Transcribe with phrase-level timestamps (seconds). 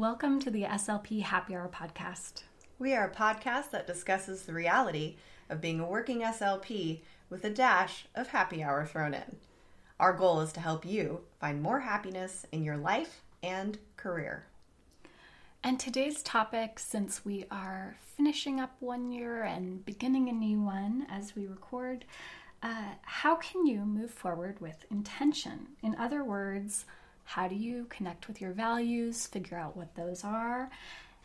[0.00, 2.44] Welcome to the SLP Happy Hour podcast.
[2.78, 5.16] We are a podcast that discusses the reality
[5.50, 9.36] of being a working SLP with a dash of happy hour thrown in.
[9.98, 14.46] Our goal is to help you find more happiness in your life and career.
[15.62, 21.06] And today's topic, since we are finishing up one year and beginning a new one
[21.10, 22.06] as we record,
[22.62, 25.66] uh, how can you move forward with intention?
[25.82, 26.86] In other words,
[27.34, 30.68] how do you connect with your values, figure out what those are,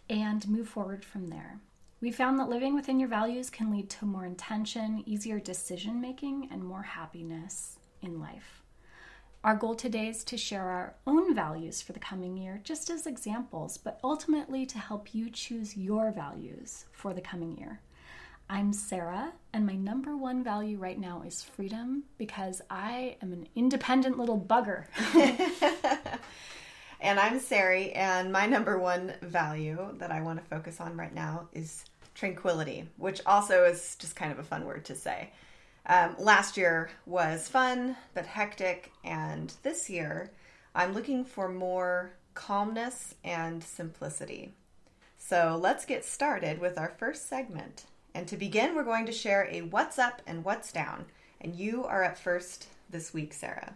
[0.07, 1.59] and move forward from there?
[1.99, 6.49] We found that living within your values can lead to more intention, easier decision making,
[6.51, 8.61] and more happiness in life.
[9.43, 13.07] Our goal today is to share our own values for the coming year, just as
[13.07, 17.81] examples, but ultimately to help you choose your values for the coming year.
[18.47, 23.47] I'm Sarah, and my number one value right now is freedom because I am an
[23.55, 24.85] independent little bugger.
[27.01, 31.13] and I'm Sari, and my number one value that I want to focus on right
[31.13, 35.31] now is tranquility, which also is just kind of a fun word to say.
[35.87, 40.29] Um, last year was fun but hectic, and this year
[40.75, 44.53] I'm looking for more calmness and simplicity.
[45.17, 47.85] So let's get started with our first segment.
[48.15, 51.05] And to begin, we're going to share a what's up and what's down.
[51.41, 53.75] And you are up first this week, Sarah.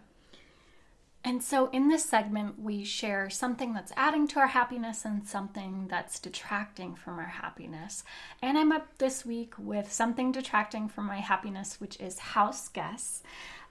[1.22, 5.88] And so, in this segment, we share something that's adding to our happiness and something
[5.88, 8.02] that's detracting from our happiness.
[8.40, 13.22] And I'm up this week with something detracting from my happiness, which is house guests.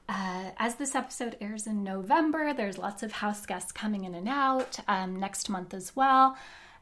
[0.07, 4.29] Uh, as this episode airs in November, there's lots of house guests coming in and
[4.29, 6.37] out um, next month as well.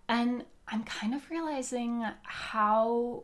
[0.10, 3.24] And I'm kind of realizing how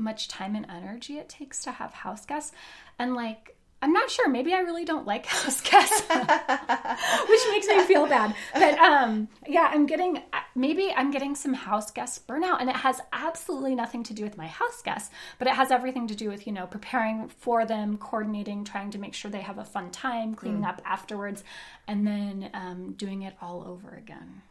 [0.00, 2.52] much time and energy it takes to have house guests.
[2.98, 4.28] And like, I'm not sure.
[4.28, 6.00] Maybe I really don't like house guests,
[7.28, 8.34] which makes me feel bad.
[8.52, 10.22] But um, yeah, I'm getting
[10.54, 14.36] maybe I'm getting some house guest burnout, and it has absolutely nothing to do with
[14.36, 17.96] my house guests, but it has everything to do with you know preparing for them,
[17.96, 20.68] coordinating, trying to make sure they have a fun time, cleaning mm.
[20.68, 21.42] up afterwards,
[21.88, 24.42] and then um, doing it all over again.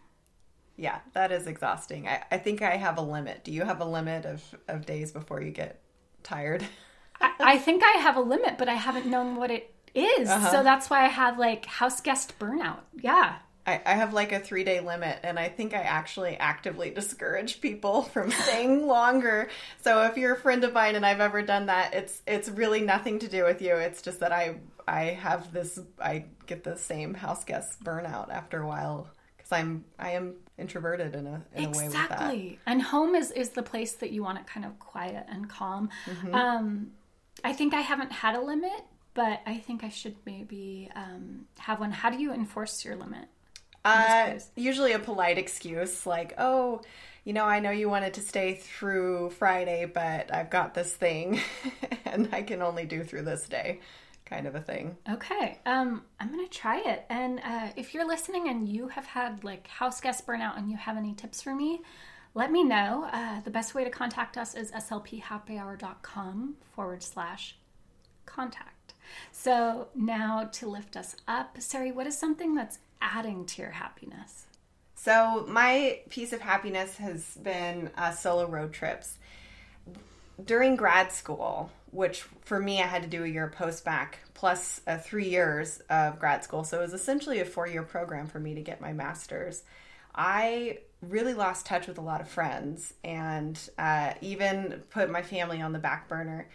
[0.80, 2.08] Yeah, that is exhausting.
[2.08, 3.44] I, I think I have a limit.
[3.44, 5.82] Do you have a limit of, of days before you get
[6.24, 6.66] tired?
[7.20, 10.30] I, I, think I have a limit, but I haven't known what it is.
[10.30, 10.52] Uh-huh.
[10.52, 12.80] So that's why I have like house guest burnout.
[12.98, 13.40] Yeah.
[13.68, 17.60] I, I have like a three day limit, and I think I actually actively discourage
[17.60, 19.50] people from staying longer.
[19.82, 22.80] So if you're a friend of mine and I've ever done that, it's it's really
[22.80, 23.76] nothing to do with you.
[23.76, 24.56] It's just that I
[24.88, 29.10] I have this I get the same house guest burnout after a while
[29.50, 31.66] because I'm I am introverted in a in exactly.
[31.66, 32.12] a way with that.
[32.12, 32.60] Exactly.
[32.66, 35.90] And home is is the place that you want it kind of quiet and calm.
[36.06, 36.36] Mm-hmm.
[36.36, 36.92] Um,
[37.44, 38.84] I think I haven't had a limit,
[39.14, 41.92] but I think I should maybe um, have one.
[41.92, 43.26] How do you enforce your limit?
[43.86, 46.82] Uh, usually a polite excuse like, "Oh,
[47.24, 51.40] you know, I know you wanted to stay through Friday, but I've got this thing,
[52.06, 53.80] and I can only do through this day."
[54.30, 54.96] Kind of a thing.
[55.10, 55.58] Okay.
[55.66, 57.06] Um, I'm going to try it.
[57.10, 60.78] And uh, if you're listening and you have had like house guest burnout and you
[60.78, 61.82] have any tips for me,
[62.36, 63.10] let me know.
[63.12, 67.58] Uh, the best way to contact us is slphappyhour.com forward slash
[68.26, 68.94] contact.
[69.32, 74.46] So now to lift us up, Sari, what is something that's adding to your happiness?
[74.96, 79.18] So my piece of happiness has been uh, solo road trips.
[80.44, 84.82] During grad school, which for me, I had to do a year post bac plus
[84.88, 86.64] uh, three years of grad school.
[86.64, 89.64] So it was essentially a four year program for me to get my master's.
[90.14, 95.62] I really lost touch with a lot of friends and uh, even put my family
[95.62, 96.50] on the back burner.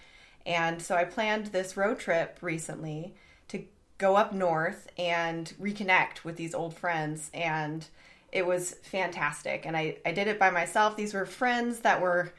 [0.46, 3.14] And so I planned this road trip recently
[3.48, 3.64] to
[3.96, 7.30] go up north and reconnect with these old friends.
[7.32, 7.86] And
[8.30, 9.64] it was fantastic.
[9.64, 10.96] And I, I did it by myself.
[10.96, 12.34] These were friends that were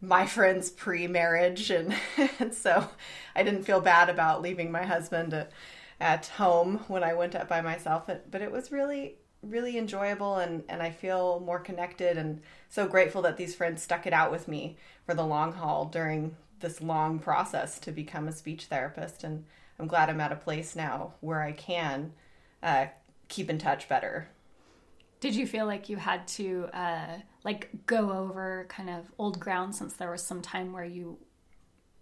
[0.00, 1.94] my friends pre-marriage and,
[2.38, 2.88] and, so
[3.34, 5.50] i didn't feel bad about leaving my husband at,
[6.00, 10.62] at home when i went up by myself but it was really really enjoyable and,
[10.68, 14.48] and i feel more connected and so grateful that these friends stuck it out with
[14.48, 19.44] me for the long haul during this long process to become a speech therapist and
[19.78, 22.12] i'm glad i'm at a place now where i can
[22.62, 22.86] uh,
[23.28, 24.28] keep in touch better
[25.20, 29.74] did you feel like you had to uh, like go over kind of old ground
[29.74, 31.18] since there was some time where you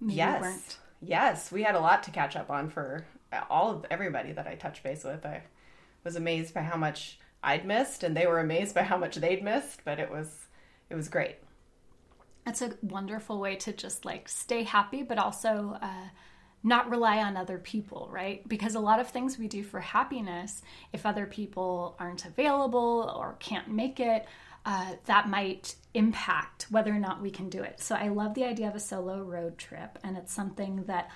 [0.00, 0.40] yes.
[0.40, 0.78] weren't?
[1.00, 3.04] Yes, we had a lot to catch up on for
[3.50, 5.26] all of everybody that I touched base with.
[5.26, 5.42] I
[6.04, 9.42] was amazed by how much I'd missed, and they were amazed by how much they'd
[9.42, 9.84] missed.
[9.84, 10.46] But it was
[10.88, 11.36] it was great.
[12.44, 15.76] That's a wonderful way to just like stay happy, but also.
[15.82, 16.08] Uh,
[16.62, 18.46] not rely on other people, right?
[18.48, 20.62] Because a lot of things we do for happiness,
[20.92, 24.26] if other people aren't available or can't make it,
[24.66, 27.80] uh, that might impact whether or not we can do it.
[27.80, 31.10] So I love the idea of a solo road trip, and it's something that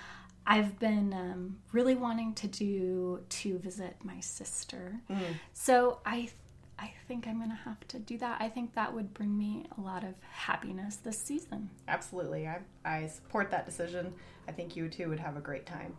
[0.47, 5.01] I've been um, really wanting to do to visit my sister.
[5.11, 5.35] Mm.
[5.53, 6.31] So I
[6.79, 8.41] I think I'm going to have to do that.
[8.41, 11.71] I think that would bring me a lot of happiness this season.
[11.87, 12.49] Absolutely.
[12.49, 14.15] I, I support that decision.
[14.49, 15.97] I think you two would have a great time.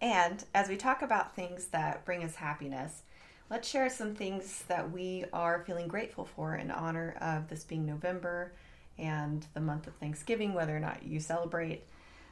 [0.00, 3.02] And as we talk about things that bring us happiness,
[3.50, 7.86] let's share some things that we are feeling grateful for in honor of this being
[7.86, 8.52] November
[8.98, 11.84] and the month of Thanksgiving, whether or not you celebrate.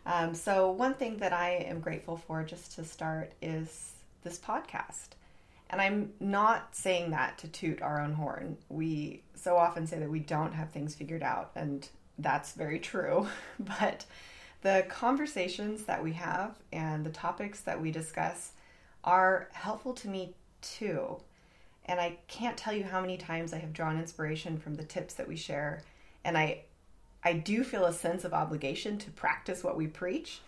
[0.06, 3.92] Um, so, one thing that I am grateful for just to start is
[4.22, 5.10] this podcast.
[5.68, 8.56] And I'm not saying that to toot our own horn.
[8.68, 13.28] We so often say that we don't have things figured out, and that's very true.
[13.60, 14.04] But
[14.62, 18.52] the conversations that we have and the topics that we discuss
[19.04, 21.16] are helpful to me too.
[21.86, 25.14] And I can't tell you how many times I have drawn inspiration from the tips
[25.14, 25.82] that we share.
[26.24, 26.62] And I
[27.22, 30.40] I do feel a sense of obligation to practice what we preach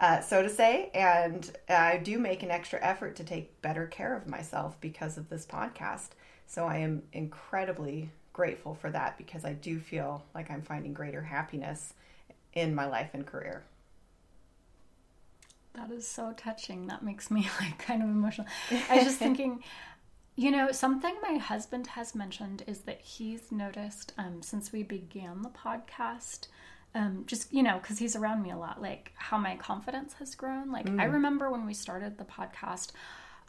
[0.00, 0.90] uh, so to say.
[0.94, 5.28] And I do make an extra effort to take better care of myself because of
[5.28, 6.10] this podcast.
[6.46, 11.22] So I am incredibly grateful for that because I do feel like I'm finding greater
[11.22, 11.94] happiness
[12.54, 13.64] in my life and career.
[15.74, 16.86] That is so touching.
[16.86, 18.46] That makes me like kind of emotional.
[18.88, 19.62] I was just thinking,
[20.36, 25.42] you know, something my husband has mentioned is that he's noticed um, since we began
[25.42, 26.48] the podcast
[26.94, 30.34] um, just you know because he's around me a lot like how my confidence has
[30.34, 31.00] grown like mm.
[31.00, 32.92] i remember when we started the podcast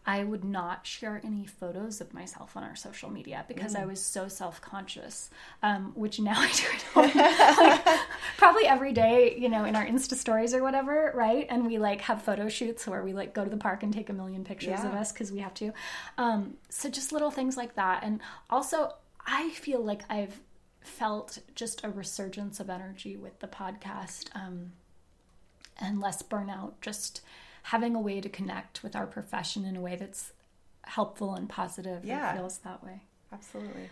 [0.05, 3.81] i would not share any photos of myself on our social media because mm.
[3.81, 5.29] i was so self-conscious
[5.61, 7.99] um, which now i do like,
[8.37, 12.01] probably every day you know in our insta stories or whatever right and we like
[12.01, 14.79] have photo shoots where we like go to the park and take a million pictures
[14.79, 14.87] yeah.
[14.87, 15.71] of us because we have to
[16.17, 18.19] um, so just little things like that and
[18.49, 18.93] also
[19.25, 20.39] i feel like i've
[20.85, 24.71] felt just a resurgence of energy with the podcast um,
[25.77, 27.21] and less burnout, just
[27.63, 30.31] having a way to connect with our profession in a way that's
[30.83, 32.05] helpful and positive.
[32.05, 32.33] Yeah.
[32.33, 33.01] It feels that way.
[33.31, 33.89] Absolutely.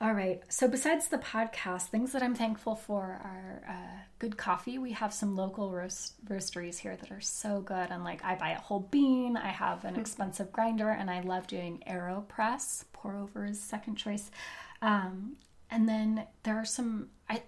[0.00, 0.40] All right.
[0.48, 4.78] So, besides the podcast, things that I'm thankful for are uh, good coffee.
[4.78, 7.88] We have some local roast- roasteries here that are so good.
[7.90, 9.36] And like, I buy a whole bean.
[9.36, 12.84] I have an expensive grinder, and I love doing Aeropress.
[12.92, 14.30] Pour over is second choice.
[14.82, 15.36] Um,
[15.68, 17.42] and then there are some I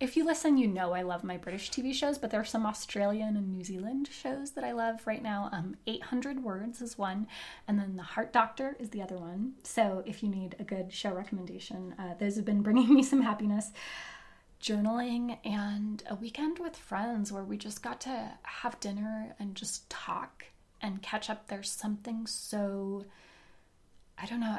[0.00, 2.64] if you listen, you know I love my British TV shows, but there are some
[2.64, 5.50] Australian and New Zealand shows that I love right now.
[5.52, 7.26] Um, 800 Words is one,
[7.68, 9.52] and then The Heart Doctor is the other one.
[9.62, 13.20] So if you need a good show recommendation, uh, those have been bringing me some
[13.20, 13.72] happiness.
[14.62, 19.88] Journaling and a weekend with friends where we just got to have dinner and just
[19.90, 20.46] talk
[20.80, 21.48] and catch up.
[21.48, 23.04] There's something so,
[24.18, 24.58] I don't know.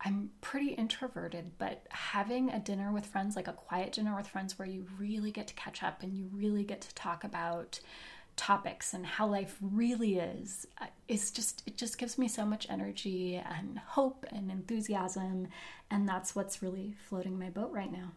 [0.00, 4.58] I'm pretty introverted, but having a dinner with friends, like a quiet dinner with friends
[4.58, 7.80] where you really get to catch up and you really get to talk about
[8.36, 12.66] topics and how life really is uh, is just it just gives me so much
[12.68, 15.46] energy and hope and enthusiasm
[15.88, 18.10] and that's what's really floating my boat right now.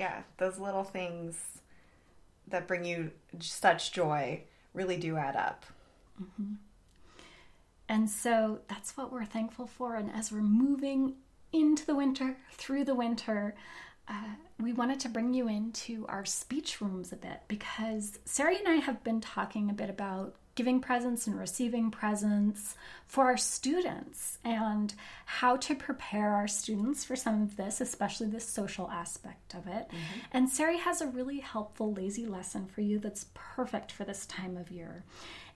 [0.00, 1.58] Yeah, those little things
[2.48, 4.42] that bring you such joy
[4.74, 5.66] really do add up.
[6.20, 6.54] Mm-hmm.
[7.92, 9.96] And so that's what we're thankful for.
[9.96, 11.16] And as we're moving
[11.52, 13.54] into the winter, through the winter,
[14.08, 18.66] uh, we wanted to bring you into our speech rooms a bit because Sari and
[18.66, 22.74] I have been talking a bit about giving presents and receiving presents
[23.06, 24.94] for our students and
[25.24, 29.88] how to prepare our students for some of this, especially the social aspect of it.
[29.88, 30.20] Mm-hmm.
[30.32, 34.56] And Sari has a really helpful lazy lesson for you that's perfect for this time
[34.56, 35.04] of year.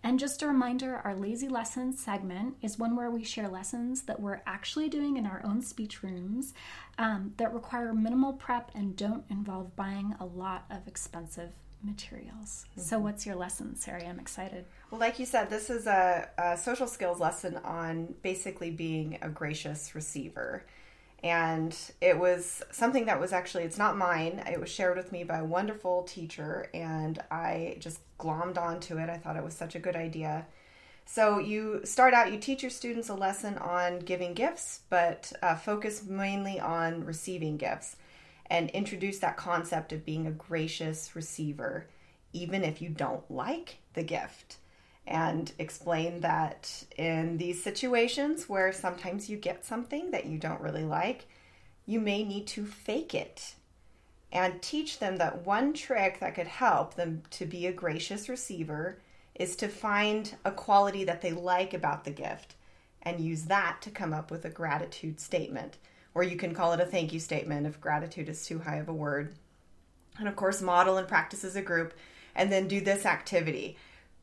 [0.03, 4.21] And just a reminder our lazy lessons segment is one where we share lessons that
[4.21, 6.55] we're actually doing in our own speech rooms
[6.99, 11.51] um, that require minimal prep and don't involve buying a lot of expensive
[11.83, 12.67] materials.
[12.71, 12.81] Mm-hmm.
[12.83, 14.05] So, what's your lesson, Sari?
[14.05, 14.67] I'm excited.
[14.91, 19.29] Well, like you said, this is a, a social skills lesson on basically being a
[19.29, 20.65] gracious receiver.
[21.25, 24.45] And it was something that was actually it's not mine.
[24.51, 29.11] It was shared with me by a wonderful teacher and i just glommed onto it.
[29.11, 30.47] I thought it was such a good idea.
[31.05, 35.57] So you start out you teach your students a lesson on giving gifts but uh,
[35.57, 37.97] focus mainly on receiving gifts
[38.49, 41.87] and introduce that concept of being a gracious receiver
[42.33, 44.59] even if you don't like the gift
[45.07, 50.85] and explain that in these situations where sometimes you get something that you don't really
[50.85, 51.27] like,
[51.87, 53.55] you may need to fake it
[54.33, 58.99] and teach them that one trick that could help them to be a gracious receiver
[59.37, 62.55] is to find a quality that they like about the gift
[63.03, 65.77] and use that to come up with a gratitude statement
[66.17, 68.89] or you can call it a thank you statement if gratitude is too high of
[68.89, 69.35] a word.
[70.19, 71.93] And of course, model and practice as a group,
[72.35, 73.77] and then do this activity.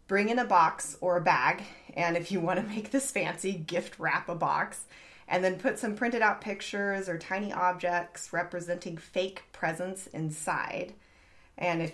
[0.07, 1.63] Bring in a box or a bag,
[1.95, 4.86] and if you want to make this fancy, gift wrap a box,
[5.27, 10.93] and then put some printed out pictures or tiny objects representing fake presents inside.
[11.57, 11.93] And if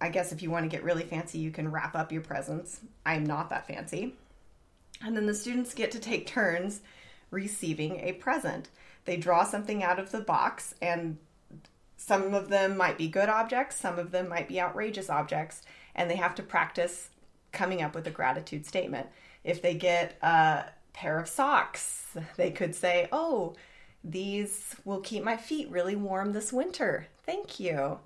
[0.00, 2.80] I guess if you want to get really fancy, you can wrap up your presents.
[3.04, 4.14] I'm not that fancy.
[5.02, 6.82] And then the students get to take turns
[7.30, 8.68] receiving a present.
[9.04, 11.16] They draw something out of the box, and
[11.96, 15.62] some of them might be good objects, some of them might be outrageous objects,
[15.94, 17.10] and they have to practice
[17.52, 19.08] coming up with a gratitude statement.
[19.44, 23.54] If they get a pair of socks, they could say, Oh,
[24.02, 27.06] these will keep my feet really warm this winter.
[27.26, 27.98] Thank you.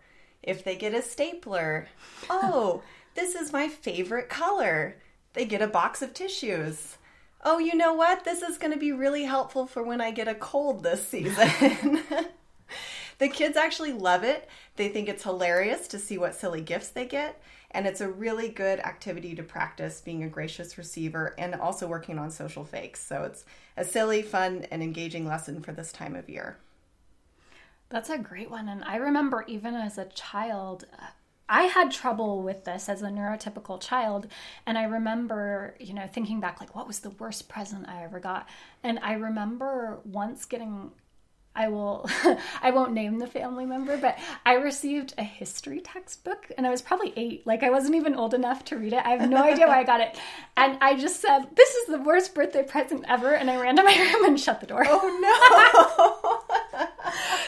[0.43, 1.89] If they get a stapler,
[2.31, 2.83] oh,
[3.15, 4.97] this is my favorite color.
[5.33, 6.97] They get a box of tissues.
[7.45, 8.25] Oh, you know what?
[8.25, 12.01] This is going to be really helpful for when I get a cold this season.
[13.19, 14.49] the kids actually love it.
[14.77, 17.41] They think it's hilarious to see what silly gifts they get.
[17.75, 22.19] And it's a really good activity to practice being a gracious receiver and also working
[22.19, 23.05] on social fakes.
[23.05, 23.45] So it's
[23.77, 26.57] a silly, fun, and engaging lesson for this time of year.
[27.91, 28.69] That's a great one.
[28.69, 30.87] And I remember even as a child,
[31.49, 34.29] I had trouble with this as a neurotypical child.
[34.67, 38.21] And I remember, you know, thinking back, like, what was the worst present I ever
[38.21, 38.49] got?
[38.83, 40.93] And I remember once getting
[41.57, 42.09] I will
[42.63, 46.83] I won't name the family member, but I received a history textbook and I was
[46.83, 47.47] probably 8.
[47.47, 49.05] Like I wasn't even old enough to read it.
[49.05, 50.19] I have no idea why I got it.
[50.57, 53.85] And I just said, "This is the worst birthday present ever." And I ran to
[53.85, 54.85] my room and shut the door.
[54.87, 56.43] Oh
[56.73, 56.81] no.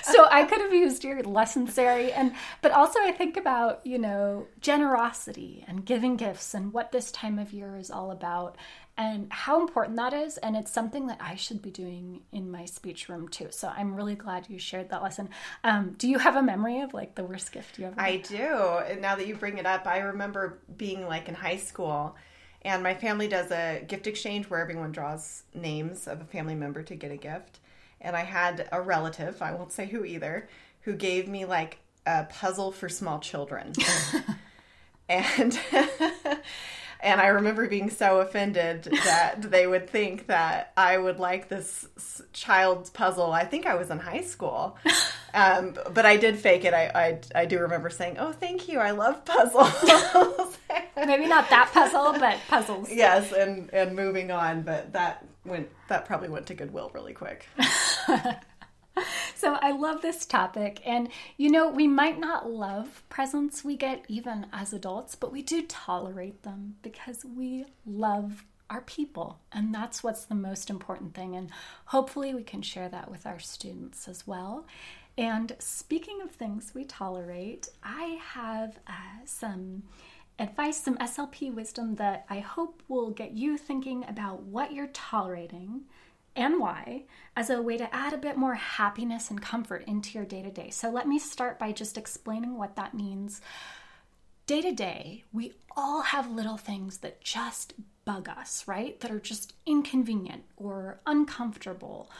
[0.02, 2.32] so I could have used your lesson, Sari, and
[2.62, 7.38] but also I think about, you know, generosity and giving gifts and what this time
[7.38, 8.56] of year is all about
[8.98, 10.38] and how important that is.
[10.38, 13.48] And it's something that I should be doing in my speech room too.
[13.50, 15.28] So I'm really glad you shared that lesson.
[15.64, 18.00] Um, do you have a memory of like the worst gift you ever?
[18.00, 18.38] I do.
[18.38, 22.16] And now that you bring it up, I remember being like in high school.
[22.62, 26.82] And my family does a gift exchange where everyone draws names of a family member
[26.84, 27.60] to get a gift.
[28.00, 30.48] And I had a relative, I won't say who either,
[30.82, 33.72] who gave me like a puzzle for small children.
[35.08, 35.58] and
[37.00, 41.86] and I remember being so offended that they would think that I would like this
[42.32, 43.32] child's puzzle.
[43.32, 44.76] I think I was in high school,
[45.34, 46.74] um, but I did fake it.
[46.74, 46.86] I,
[47.34, 48.78] I, I do remember saying, "Oh, thank you.
[48.78, 50.58] I love puzzles."
[50.96, 52.90] Maybe not that puzzle, but puzzles.
[52.90, 57.46] Yes, and and moving on, but that went that probably went to Goodwill really quick.
[59.34, 60.80] so I love this topic.
[60.86, 65.42] And, you know, we might not love presents we get even as adults, but we
[65.42, 69.38] do tolerate them because we love our people.
[69.52, 71.36] And that's what's the most important thing.
[71.36, 71.50] And
[71.86, 74.66] hopefully we can share that with our students as well.
[75.18, 79.84] And speaking of things we tolerate, I have uh, some
[80.38, 85.82] advice, some SLP wisdom that I hope will get you thinking about what you're tolerating
[86.36, 90.24] and why as a way to add a bit more happiness and comfort into your
[90.24, 90.70] day to day.
[90.70, 93.40] So, let me start by just explaining what that means.
[94.46, 97.74] Day to day, we all have little things that just
[98.04, 98.98] bug us, right?
[99.00, 102.10] That are just inconvenient or uncomfortable.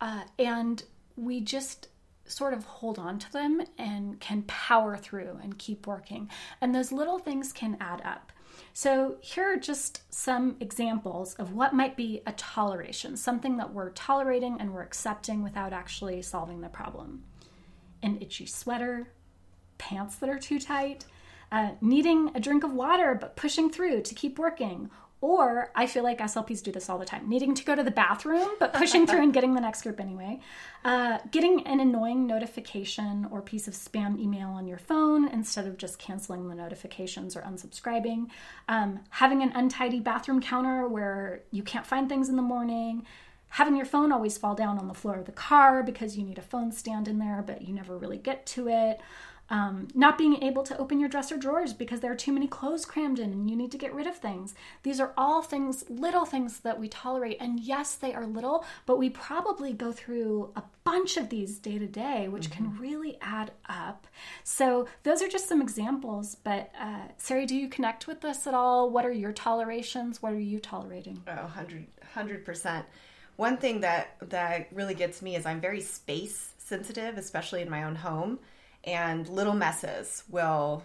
[0.00, 0.82] Uh, and
[1.16, 1.88] we just
[2.26, 6.28] sort of hold on to them and can power through and keep working.
[6.60, 8.32] And those little things can add up.
[8.72, 13.90] So, here are just some examples of what might be a toleration, something that we're
[13.90, 17.24] tolerating and we're accepting without actually solving the problem.
[18.02, 19.08] An itchy sweater,
[19.78, 21.04] pants that are too tight,
[21.52, 24.90] uh, needing a drink of water but pushing through to keep working,
[25.26, 27.90] or I feel like SLPs do this all the time needing to go to the
[27.90, 30.38] bathroom, but pushing through and getting the next group anyway.
[30.84, 35.78] Uh, getting an annoying notification or piece of spam email on your phone instead of
[35.78, 38.28] just canceling the notifications or unsubscribing.
[38.68, 43.04] Um, having an untidy bathroom counter where you can't find things in the morning.
[43.48, 46.38] Having your phone always fall down on the floor of the car because you need
[46.38, 49.00] a phone stand in there, but you never really get to it.
[49.48, 52.84] Um, not being able to open your dresser drawers because there are too many clothes
[52.84, 54.54] crammed in and you need to get rid of things.
[54.82, 57.36] These are all things, little things that we tolerate.
[57.38, 61.78] And yes, they are little, but we probably go through a bunch of these day
[61.78, 62.64] to day, which mm-hmm.
[62.70, 64.06] can really add up.
[64.42, 66.36] So, those are just some examples.
[66.42, 68.90] But, uh, Sari, do you connect with this at all?
[68.90, 70.22] What are your tolerations?
[70.22, 71.22] What are you tolerating?
[71.28, 72.84] Oh, 100, 100%.
[73.36, 77.84] One thing that, that really gets me is I'm very space sensitive, especially in my
[77.84, 78.38] own home
[78.86, 80.82] and little messes will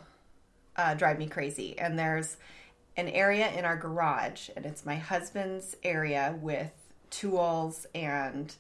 [0.76, 1.78] uh, drive me crazy.
[1.78, 2.38] And there's
[2.98, 6.72] an area in our garage, and it's my husband's area with
[7.10, 8.54] tools and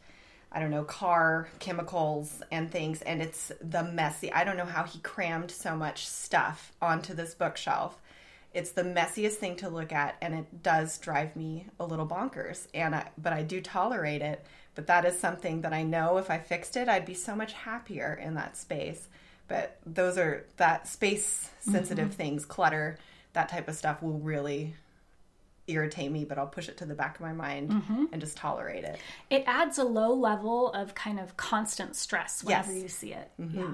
[0.53, 4.33] I don't know, car chemicals and things, and it's the messy.
[4.33, 8.01] I don't know how he crammed so much stuff onto this bookshelf.
[8.53, 12.67] It's the messiest thing to look at, and it does drive me a little bonkers.
[12.73, 14.45] And I, but I do tolerate it.
[14.75, 17.53] But that is something that I know if I fixed it, I'd be so much
[17.53, 19.07] happier in that space.
[19.51, 22.15] But those are that space sensitive mm-hmm.
[22.15, 22.97] things, clutter,
[23.33, 24.75] that type of stuff will really
[25.67, 28.05] irritate me, but I'll push it to the back of my mind mm-hmm.
[28.13, 28.97] and just tolerate it.
[29.29, 32.81] It adds a low level of kind of constant stress whenever yes.
[32.81, 33.29] you see it.
[33.41, 33.59] Mm-hmm.
[33.59, 33.73] Yeah.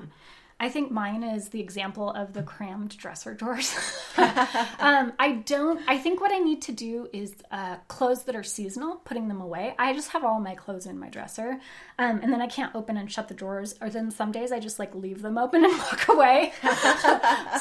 [0.60, 3.76] I think mine is the example of the crammed dresser drawers.
[4.18, 8.44] um, I don't, I think what I need to do is uh, clothes that are
[8.44, 9.76] seasonal, putting them away.
[9.78, 11.60] I just have all my clothes in my dresser.
[12.00, 13.76] Um, and then I can't open and shut the drawers.
[13.82, 16.54] Or then some days I just like leave them open and walk away.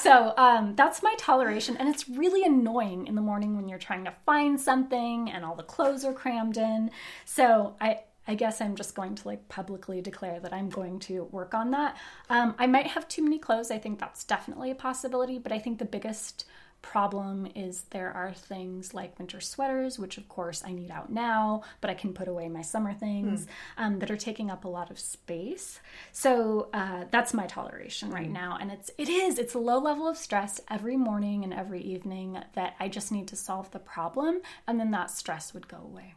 [0.00, 1.76] so um, that's my toleration.
[1.76, 5.54] And it's really annoying in the morning when you're trying to find something and all
[5.54, 6.90] the clothes are crammed in.
[7.26, 11.24] So I, I guess I'm just going to like publicly declare that I'm going to
[11.24, 11.96] work on that.
[12.28, 13.70] Um, I might have too many clothes.
[13.70, 16.44] I think that's definitely a possibility, but I think the biggest
[16.82, 21.62] problem is there are things like winter sweaters, which of course I need out now,
[21.80, 23.48] but I can put away my summer things mm.
[23.76, 25.80] um, that are taking up a lot of space.
[26.12, 28.34] So uh, that's my toleration right mm.
[28.34, 31.80] now, and it's it is it's a low level of stress every morning and every
[31.80, 35.78] evening that I just need to solve the problem, and then that stress would go
[35.78, 36.14] away.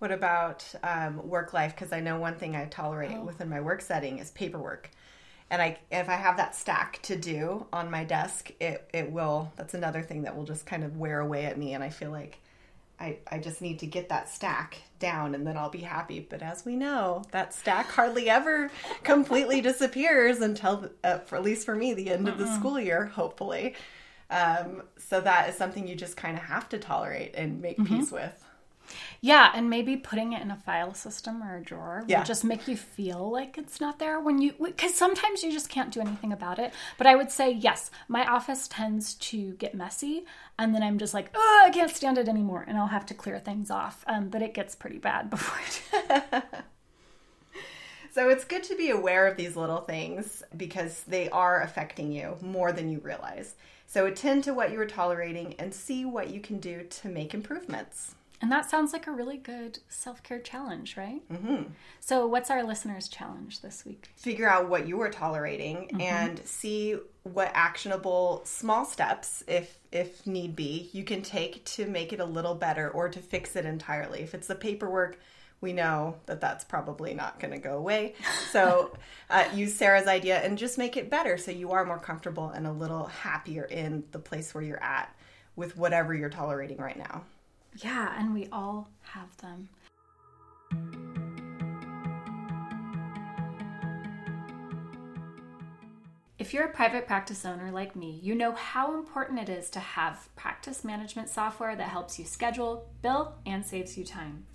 [0.00, 1.74] What about um, work life?
[1.74, 3.22] Because I know one thing I tolerate oh.
[3.22, 4.90] within my work setting is paperwork.
[5.50, 9.52] And I, if I have that stack to do on my desk, it, it will,
[9.56, 11.74] that's another thing that will just kind of wear away at me.
[11.74, 12.38] And I feel like
[12.98, 16.26] I, I just need to get that stack down and then I'll be happy.
[16.28, 18.70] But as we know, that stack hardly ever
[19.02, 23.04] completely disappears until, uh, for, at least for me, the end of the school year,
[23.04, 23.74] hopefully.
[24.30, 27.98] Um, so that is something you just kind of have to tolerate and make mm-hmm.
[27.98, 28.44] peace with.
[29.20, 32.18] Yeah, and maybe putting it in a file system or a drawer yeah.
[32.18, 35.68] will just make you feel like it's not there when you because sometimes you just
[35.68, 36.72] can't do anything about it.
[36.98, 40.24] But I would say yes, my office tends to get messy,
[40.58, 43.14] and then I'm just like, oh, I can't stand it anymore, and I'll have to
[43.14, 44.04] clear things off.
[44.06, 45.58] Um, but it gets pretty bad before.
[48.12, 52.36] So it's good to be aware of these little things because they are affecting you
[52.42, 53.54] more than you realize.
[53.86, 57.34] So attend to what you are tolerating and see what you can do to make
[57.34, 58.16] improvements.
[58.42, 61.20] And that sounds like a really good self care challenge, right?
[61.28, 61.72] Mm-hmm.
[62.00, 64.08] So, what's our listeners' challenge this week?
[64.16, 66.00] Figure out what you are tolerating mm-hmm.
[66.00, 72.12] and see what actionable small steps, if if need be, you can take to make
[72.12, 74.20] it a little better or to fix it entirely.
[74.20, 75.18] If it's the paperwork,
[75.60, 78.14] we know that that's probably not going to go away.
[78.52, 78.96] So,
[79.28, 82.66] uh, use Sarah's idea and just make it better so you are more comfortable and
[82.66, 85.14] a little happier in the place where you're at
[85.54, 87.22] with whatever you're tolerating right now.
[87.76, 89.68] Yeah, and we all have them.
[96.38, 99.78] If you're a private practice owner like me, you know how important it is to
[99.78, 104.46] have practice management software that helps you schedule, bill, and saves you time.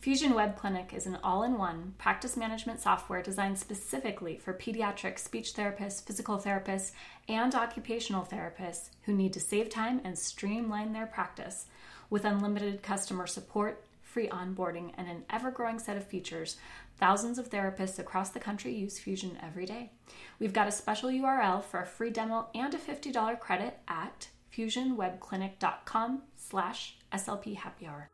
[0.00, 5.18] Fusion Web Clinic is an all in one practice management software designed specifically for pediatric
[5.18, 6.92] speech therapists, physical therapists,
[7.28, 11.66] and occupational therapists who need to save time and streamline their practice
[12.14, 16.58] with unlimited customer support, free onboarding, and an ever growing set of features,
[16.96, 19.90] thousands of therapists across the country use Fusion every day.
[20.38, 26.22] We've got a special URL for a free demo and a $50 credit at fusionwebclinic.com
[26.36, 28.08] slash SLP happy hour.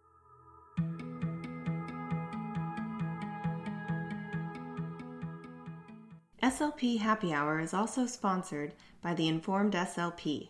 [6.43, 10.49] SLP Happy Hour is also sponsored by the Informed SLP.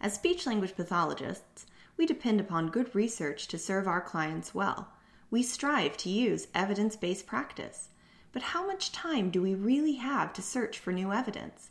[0.00, 4.88] As speech language pathologists, we depend upon good research to serve our clients well.
[5.30, 7.88] We strive to use evidence based practice.
[8.32, 11.70] But how much time do we really have to search for new evidence?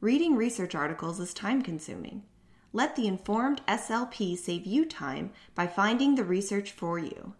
[0.00, 2.22] Reading research articles is time consuming.
[2.72, 7.34] Let the informed SLP save you time by finding the research for you.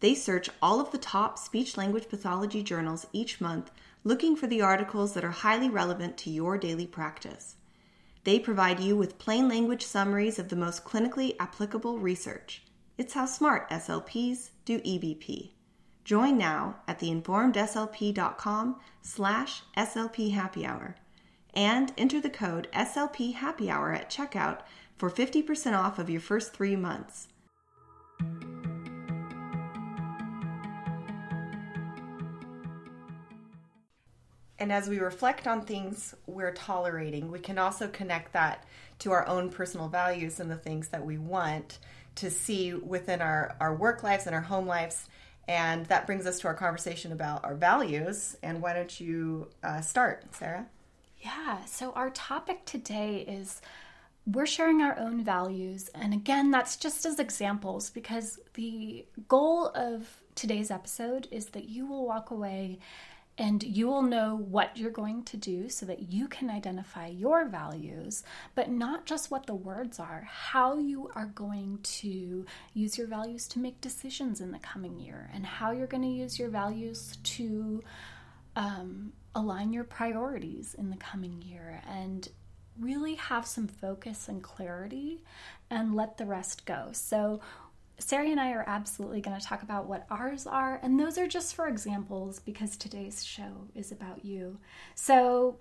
[0.00, 3.70] They search all of the top speech language pathology journals each month
[4.04, 7.56] looking for the articles that are highly relevant to your daily practice.
[8.24, 12.62] They provide you with plain language summaries of the most clinically applicable research.
[12.96, 15.52] It's how smart SLPs do EBP.
[16.04, 20.96] Join now at theinformedslp.com slash SLP Happy Hour
[21.54, 24.60] and enter the code SLP Happy Hour at checkout
[24.96, 27.28] for 50% off of your first three months.
[34.58, 38.64] And as we reflect on things we're tolerating, we can also connect that
[39.00, 41.78] to our own personal values and the things that we want
[42.16, 45.08] to see within our, our work lives and our home lives
[45.48, 48.36] And that brings us to our conversation about our values.
[48.42, 50.66] And why don't you uh, start, Sarah?
[51.20, 53.60] Yeah, so our topic today is
[54.26, 55.88] we're sharing our own values.
[55.94, 61.86] And again, that's just as examples because the goal of today's episode is that you
[61.86, 62.78] will walk away
[63.38, 67.46] and you will know what you're going to do so that you can identify your
[67.46, 68.24] values,
[68.56, 73.46] but not just what the words are, how you are going to use your values
[73.48, 77.16] to make decisions in the coming year, and how you're going to use your values
[77.22, 77.82] to
[78.56, 82.28] um, align your priorities in the coming year and
[82.80, 85.20] really have some focus and clarity
[85.70, 86.88] and let the rest go.
[86.92, 87.40] So,
[87.98, 91.26] Sarah and I are absolutely going to talk about what ours are, and those are
[91.26, 94.58] just for examples because today's show is about you.
[94.94, 95.58] So,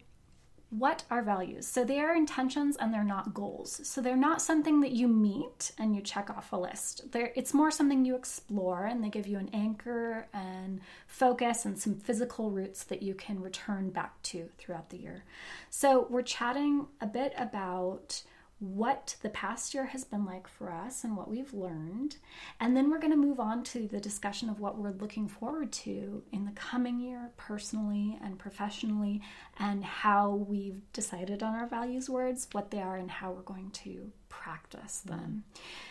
[0.69, 1.65] what are values?
[1.65, 3.80] So, they are intentions and they're not goals.
[3.84, 7.12] So, they're not something that you meet and you check off a list.
[7.12, 11.80] They're, it's more something you explore and they give you an anchor and focus and
[11.80, 15.23] some physical roots that you can return back to throughout the year.
[15.71, 18.21] So, we're chatting a bit about
[18.60, 22.17] what the past year has been like for us and what we've learned.
[22.60, 25.72] And then we're going to move on to the discussion of what we're looking forward
[25.74, 29.22] to in the coming year, personally and professionally,
[29.60, 33.70] and how we've decided on our values words, what they are, and how we're going
[33.72, 35.43] to practice them.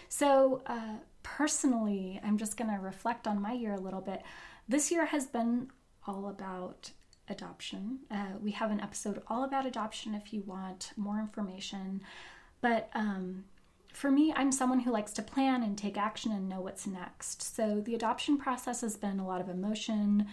[0.09, 4.23] So, uh, personally, I'm just going to reflect on my year a little bit.
[4.69, 5.69] This year has been
[6.05, 6.91] all about
[7.29, 8.01] adoption.
[8.11, 12.03] Uh, we have an episode all about adoption if you want more information.
[12.61, 13.45] But um,
[13.93, 17.55] for me, I'm someone who likes to plan and take action and know what's next.
[17.55, 20.27] So the adoption process has been a lot of emotion,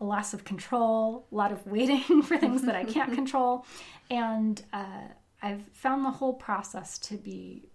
[0.00, 3.64] a loss of control, a lot of waiting for things that I can't control.
[4.10, 5.08] And uh,
[5.42, 7.70] I've found the whole process to be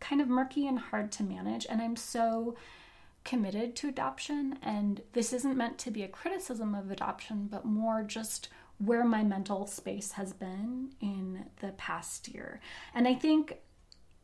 [0.00, 1.66] kind of murky and hard to manage.
[1.68, 2.56] And I'm so
[3.24, 4.58] committed to adoption.
[4.62, 9.22] And this isn't meant to be a criticism of adoption, but more just where my
[9.22, 12.60] mental space has been in the past year.
[12.94, 13.58] And I think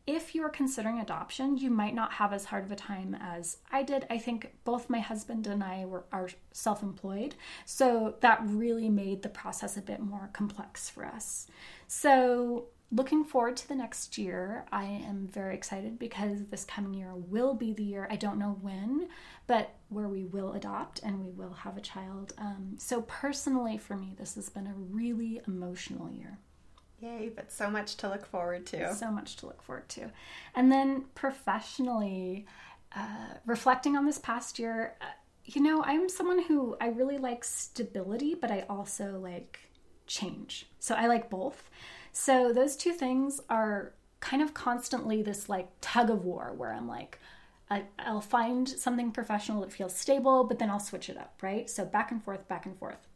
[0.06, 3.82] if you're considering adoption, you might not have as hard of a time as I
[3.84, 4.06] did.
[4.10, 9.28] I think both my husband and I were are self-employed, so that really made the
[9.28, 11.46] process a bit more complex for us.
[11.86, 14.64] So looking forward to the next year.
[14.72, 18.58] I am very excited because this coming year will be the year, I don't know
[18.60, 19.08] when,
[19.46, 22.32] but where we will adopt and we will have a child.
[22.38, 26.38] Um, so, personally, for me, this has been a really emotional year.
[27.00, 28.94] Yay, but so much to look forward to.
[28.94, 30.10] So much to look forward to.
[30.54, 32.46] And then professionally,
[32.94, 35.06] uh, reflecting on this past year, uh,
[35.44, 39.60] you know, I'm someone who I really like stability, but I also like
[40.10, 40.66] change.
[40.80, 41.70] So I like both.
[42.12, 46.88] So those two things are kind of constantly this like tug of war where I'm
[46.88, 47.18] like,
[47.70, 51.70] I, will find something professional that feels stable, but then I'll switch it up, right?
[51.70, 53.06] So back and forth, back and forth.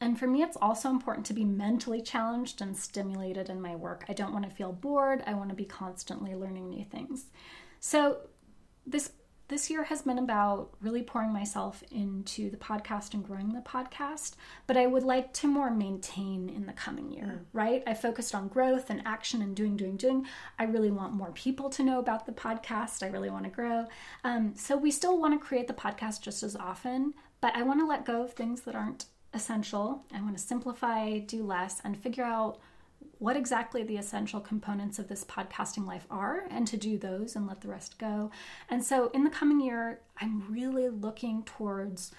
[0.00, 4.04] And for me, it's also important to be mentally challenged and stimulated in my work.
[4.08, 5.22] I don't want to feel bored.
[5.24, 7.26] I want to be constantly learning new things.
[7.78, 8.18] So,
[8.84, 9.12] this
[9.52, 14.32] this year has been about really pouring myself into the podcast and growing the podcast,
[14.66, 17.44] but I would like to more maintain in the coming year, mm.
[17.52, 17.82] right?
[17.86, 20.26] I focused on growth and action and doing, doing, doing.
[20.58, 23.02] I really want more people to know about the podcast.
[23.02, 23.84] I really want to grow.
[24.24, 27.12] Um, so we still want to create the podcast just as often,
[27.42, 30.02] but I want to let go of things that aren't essential.
[30.14, 32.58] I want to simplify, do less, and figure out
[33.22, 37.46] what exactly the essential components of this podcasting life are and to do those and
[37.46, 38.32] let the rest go.
[38.68, 42.10] And so in the coming year, I'm really looking towards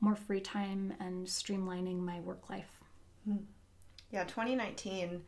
[0.00, 2.78] more free time and streamlining my work life.
[3.24, 3.38] Hmm.
[4.12, 5.22] Yeah, 2019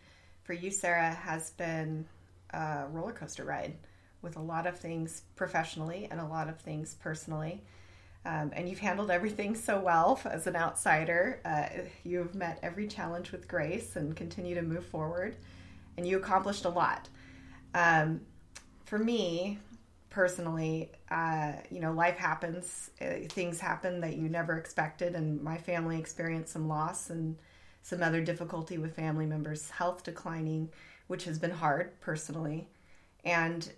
[0.44, 2.06] for you, Sarah, has been
[2.50, 3.74] a roller coaster ride
[4.22, 7.60] with a lot of things professionally and a lot of things personally.
[8.26, 11.40] Um, and you've handled everything so well as an outsider.
[11.44, 11.66] Uh,
[12.04, 15.36] you've met every challenge with grace and continue to move forward,
[15.96, 17.08] and you accomplished a lot.
[17.74, 18.22] Um,
[18.86, 19.58] for me,
[20.08, 25.58] personally, uh, you know, life happens, uh, things happen that you never expected, and my
[25.58, 27.36] family experienced some loss and
[27.82, 30.70] some other difficulty with family members' health declining,
[31.08, 32.68] which has been hard personally.
[33.22, 33.70] And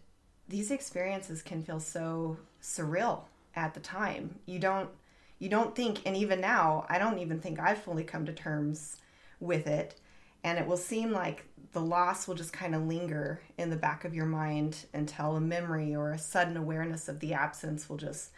[0.49, 3.25] these experiences can feel so surreal
[3.57, 4.39] at the time.
[4.47, 4.91] You don't
[5.39, 8.99] you don't think and even now I don't even think I've fully come to terms
[9.41, 9.99] with it
[10.45, 14.05] and it will seem like the loss will just kind of linger in the back
[14.05, 18.31] of your mind until a memory or a sudden awareness of the absence will just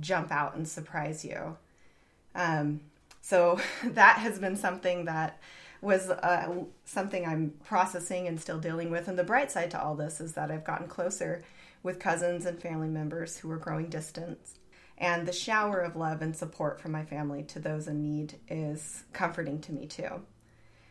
[0.00, 1.56] jump out and surprise you.
[2.34, 2.80] Um,
[3.20, 5.40] so that has been something that
[5.80, 9.06] was uh, something I'm processing and still dealing with.
[9.06, 11.44] And the bright side to all this is that I've gotten closer
[11.88, 14.38] with cousins and family members who were growing distant
[14.98, 19.04] And the shower of love and support from my family to those in need is
[19.14, 20.20] comforting to me too.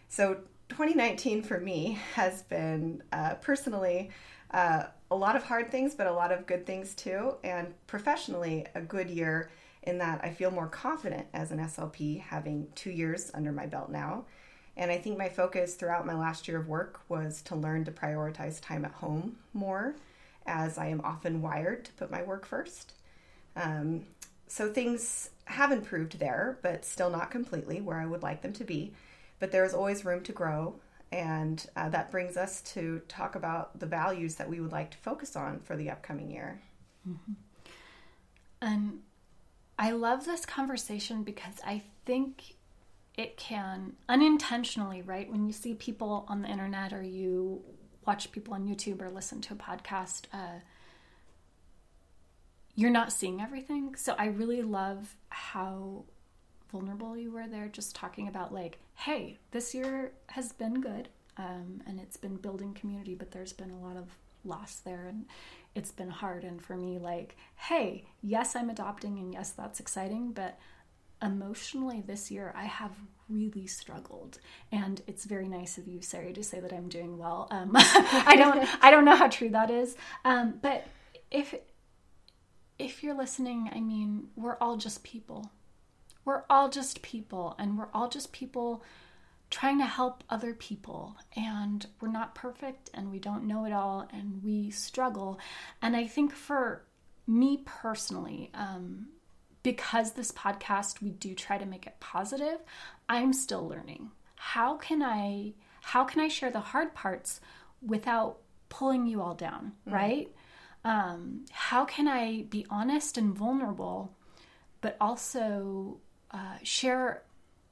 [0.10, 4.10] So, 2019 for me has been uh, personally
[4.50, 7.36] uh, a lot of hard things, but a lot of good things too.
[7.44, 9.52] And professionally, a good year
[9.84, 13.92] in that I feel more confident as an SLP, having two years under my belt
[13.92, 14.26] now.
[14.76, 17.92] And I think my focus throughout my last year of work was to learn to
[17.92, 19.96] prioritize time at home more,
[20.48, 22.94] as I am often wired to put my work first.
[23.56, 24.06] Um,
[24.48, 28.64] so things have improved there, but still not completely where I would like them to
[28.64, 28.94] be.
[29.40, 30.76] But there is always room to grow.
[31.12, 34.98] And uh, that brings us to talk about the values that we would like to
[34.98, 36.62] focus on for the upcoming year.
[37.08, 37.34] Mm-hmm.
[38.62, 39.00] And
[39.80, 42.56] I love this conversation because I think
[43.16, 45.32] it can unintentionally, right?
[45.32, 47.62] When you see people on the internet or you
[48.08, 50.60] watch people on YouTube or listen to a podcast, uh,
[52.76, 53.96] you're not seeing everything.
[53.96, 56.06] So I really love how
[56.72, 61.82] vulnerable you were there, just talking about, like, hey, this year has been good um,
[61.86, 65.08] and it's been building community, but there's been a lot of loss there.
[65.08, 65.26] And
[65.76, 66.44] it's been hard.
[66.44, 70.58] And for me, like, hey, yes, I'm adopting, and yes, that's exciting, but
[71.22, 72.92] emotionally this year I have
[73.30, 74.40] really struggled.
[74.72, 77.48] And it's very nice of you, Sari, to say that I'm doing well.
[77.52, 80.88] Um, I don't, I don't know how true that is, um, but
[81.32, 81.56] if
[82.80, 85.52] if you're listening, I mean, we're all just people.
[86.26, 88.84] We're all just people, and we're all just people
[89.50, 94.06] trying to help other people and we're not perfect and we don't know it all
[94.12, 95.40] and we struggle
[95.82, 96.84] and i think for
[97.26, 99.08] me personally um,
[99.68, 102.60] because this podcast we do try to make it positive
[103.10, 105.52] i'm still learning how can i
[105.82, 107.42] how can i share the hard parts
[107.82, 108.38] without
[108.70, 109.94] pulling you all down mm.
[109.94, 110.32] right
[110.86, 114.16] um, how can i be honest and vulnerable
[114.80, 115.98] but also
[116.32, 117.24] uh, share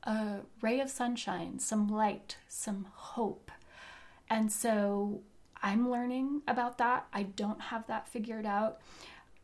[0.05, 3.51] a ray of sunshine, some light, some hope.
[4.29, 5.21] And so
[5.61, 7.07] I'm learning about that.
[7.13, 8.79] I don't have that figured out.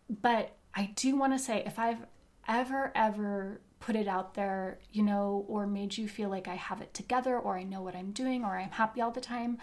[0.10, 2.06] But I do want to say if I've
[2.48, 6.82] ever, ever put it out there, you know, or made you feel like I have
[6.82, 9.58] it together or I know what I'm doing or I'm happy all the time,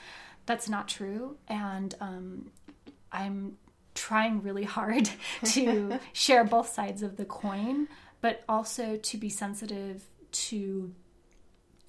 [0.46, 1.36] that's not true.
[1.46, 2.50] And um,
[3.12, 3.58] I'm
[3.94, 5.08] trying really hard
[5.44, 7.88] to share both sides of the coin,
[8.20, 10.92] but also to be sensitive to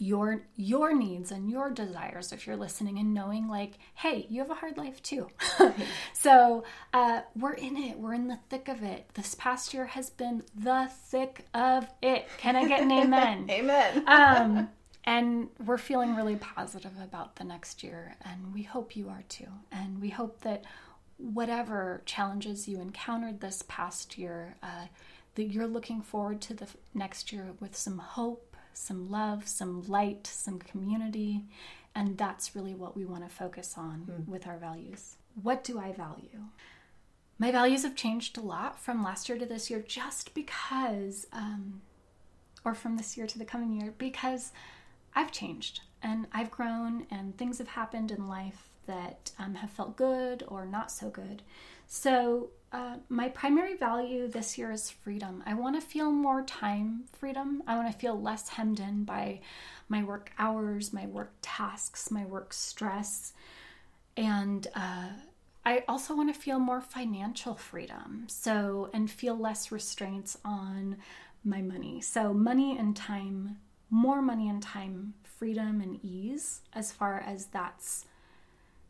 [0.01, 4.49] your your needs and your desires if you're listening and knowing like hey you have
[4.49, 5.27] a hard life too.
[6.13, 7.97] So uh, we're in it.
[7.97, 9.09] We're in the thick of it.
[9.13, 12.27] This past year has been the thick of it.
[12.37, 13.47] Can i get an amen?
[13.49, 14.03] Amen.
[14.07, 14.69] Um,
[15.05, 19.47] and we're feeling really positive about the next year and we hope you are too.
[19.71, 20.65] And we hope that
[21.17, 24.85] whatever challenges you encountered this past year uh,
[25.35, 28.48] that you're looking forward to the next year with some hope,
[28.79, 31.43] some love, some light, some community.
[31.93, 34.27] And that's really what we want to focus on mm.
[34.27, 35.17] with our values.
[35.41, 36.45] What do I value?
[37.37, 41.81] My values have changed a lot from last year to this year just because, um,
[42.63, 44.51] or from this year to the coming year, because
[45.13, 49.97] I've changed and I've grown and things have happened in life that um, have felt
[49.97, 51.41] good or not so good.
[51.87, 55.43] So uh, my primary value this year is freedom.
[55.45, 57.63] I want to feel more time freedom.
[57.65, 59.39] I want to feel less hemmed in by
[59.87, 63.33] my work hours, my work tasks, my work stress.
[64.15, 65.09] And uh,
[65.65, 68.25] I also want to feel more financial freedom.
[68.27, 70.97] So, and feel less restraints on
[71.43, 72.01] my money.
[72.01, 73.57] So, money and time,
[73.89, 78.05] more money and time, freedom and ease, as far as that's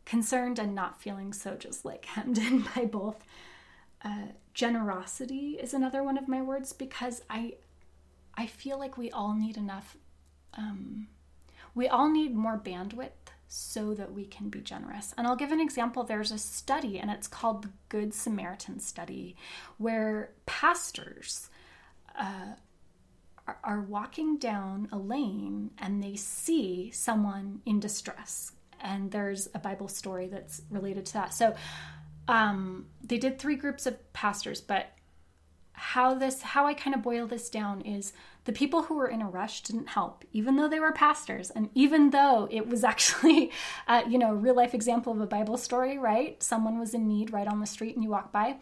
[0.04, 3.24] concerned, and not feeling so just like hemmed in by both
[4.04, 7.54] uh, generosity is another one of my words because I
[8.34, 9.96] I feel like we all need enough
[10.54, 11.08] um,
[11.74, 13.10] we all need more bandwidth
[13.52, 15.12] so that we can be generous.
[15.18, 16.04] And I'll give an example.
[16.04, 19.36] There's a study, and it's called the Good Samaritan Study,
[19.76, 21.50] where pastors
[22.16, 22.54] uh,
[23.48, 28.52] are, are walking down a lane and they see someone in distress.
[28.80, 31.34] And there's a Bible story that's related to that.
[31.34, 31.54] So
[32.28, 34.92] um, they did three groups of pastors, but
[35.72, 38.12] how this how I kind of boil this down is
[38.44, 41.70] the people who were in a rush didn't help, even though they were pastors, and
[41.74, 43.50] even though it was actually,
[43.88, 46.42] uh, you know, a real life example of a Bible story, right?
[46.42, 48.56] Someone was in need right on the street, and you walk by,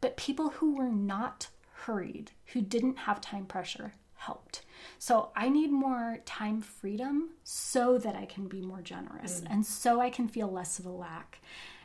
[0.00, 1.48] but people who were not
[1.84, 4.62] hurried, who didn't have time pressure, helped.
[4.98, 9.46] So I need more time freedom so that I can be more generous, mm.
[9.50, 11.40] and so I can feel less of a lack.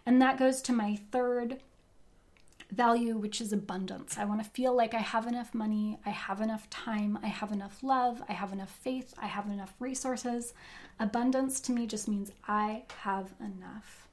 [0.05, 1.59] And that goes to my third
[2.71, 4.17] value, which is abundance.
[4.17, 7.51] I want to feel like I have enough money, I have enough time, I have
[7.51, 10.53] enough love, I have enough faith, I have enough resources.
[10.99, 14.07] Abundance to me just means I have enough.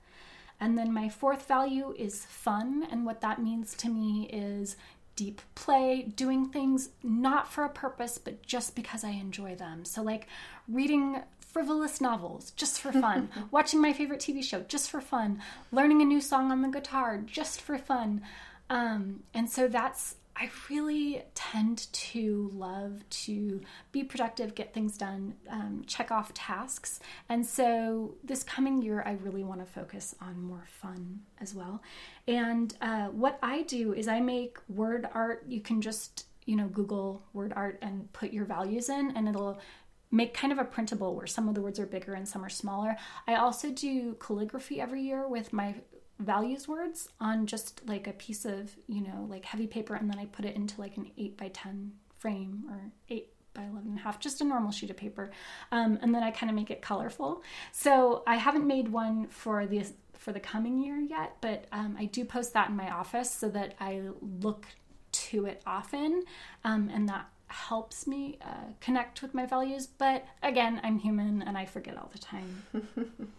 [0.61, 2.87] And then my fourth value is fun.
[2.91, 4.77] And what that means to me is
[5.17, 9.85] deep play, doing things not for a purpose, but just because I enjoy them.
[9.85, 10.29] So, like
[10.69, 11.23] reading
[11.53, 16.05] frivolous novels just for fun, watching my favorite TV show just for fun, learning a
[16.05, 18.23] new song on the guitar just for fun.
[18.71, 23.61] Um, and so that's I really tend to love to
[23.93, 27.01] be productive, get things done, um, check off tasks.
[27.29, 31.83] And so this coming year, I really want to focus on more fun as well.
[32.27, 35.45] And uh, what I do is I make word art.
[35.49, 39.61] You can just, you know, Google word art and put your values in, and it'll
[40.13, 42.51] make kind of a printable where some of the words are bigger and some are
[42.51, 42.97] smaller.
[43.27, 45.75] I also do calligraphy every year with my
[46.19, 50.19] values words on just like a piece of, you know, like heavy paper, and then
[50.19, 53.99] I put it into like an 8 by 10 frame or 8 by 11 and
[53.99, 55.31] a half, just a normal sheet of paper.
[55.73, 57.43] Um, and then I kind of make it colorful.
[57.73, 62.05] So I haven't made one for the for the coming year yet, but um, I
[62.05, 64.67] do post that in my office so that I look
[65.11, 66.23] to it often,
[66.63, 69.87] um, and that helps me uh, connect with my values.
[69.87, 72.63] But again, I'm human and I forget all the time.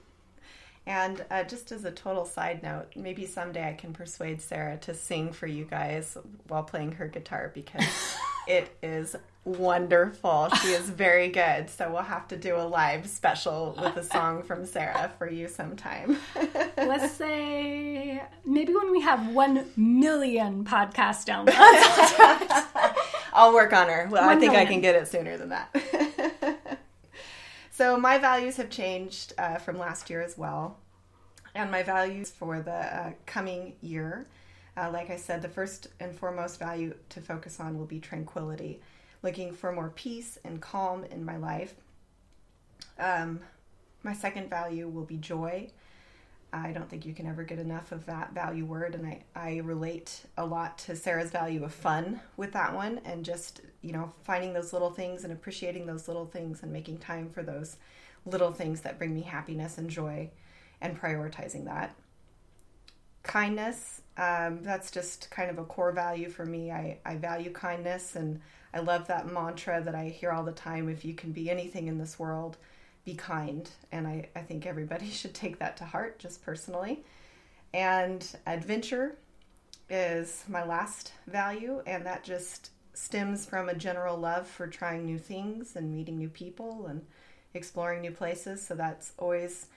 [0.86, 4.93] And uh, just as a total side note, maybe someday I can persuade Sarah to
[4.93, 6.17] sing for you guys
[6.49, 7.86] while playing her guitar because
[8.47, 10.49] it is wonderful.
[10.62, 11.69] She is very good.
[11.69, 15.47] So we'll have to do a live special with a song from Sarah for you
[15.47, 16.17] sometime.
[16.78, 22.92] Let's say maybe when we have 1 million podcast downloads.
[23.34, 24.08] I'll work on her.
[24.10, 24.67] Well, I think million.
[24.67, 25.76] I can get it sooner than that.
[27.74, 30.78] So my values have changed uh, from last year as well.
[31.56, 34.28] And my values for the uh, coming year,
[34.78, 38.80] uh, like I said, the first and foremost value to focus on will be tranquility,
[39.24, 41.74] looking for more peace and calm in my life.
[43.00, 43.39] Um,
[44.04, 45.72] my second value will be joy.
[46.53, 48.93] I don't think you can ever get enough of that value word.
[48.93, 53.25] And I, I relate a lot to Sarah's value of fun with that one and
[53.25, 57.29] just, you know, finding those little things and appreciating those little things and making time
[57.31, 57.77] for those
[58.25, 60.29] little things that bring me happiness and joy
[60.79, 61.95] and prioritizing that.
[63.23, 66.71] Kindness, um, that's just kind of a core value for me.
[66.71, 68.41] I, I value kindness and
[68.73, 71.87] I love that mantra that I hear all the time if you can be anything
[71.87, 72.57] in this world,
[73.05, 73.69] be kind.
[73.91, 77.03] And I, I think everybody should take that to heart, just personally.
[77.73, 79.17] And adventure
[79.89, 85.17] is my last value, and that just stems from a general love for trying new
[85.17, 87.01] things and meeting new people and
[87.53, 88.65] exploring new places.
[88.65, 89.67] So that's always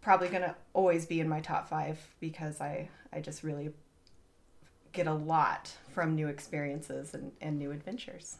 [0.00, 3.70] probably going to always be in my top five because I, I just really
[4.92, 8.38] get a lot from new experiences and, and new adventures.